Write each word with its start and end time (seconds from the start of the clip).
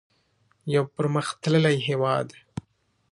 یو 0.73 0.83
پرمختللی 0.95 1.77
هیواد. 1.87 2.27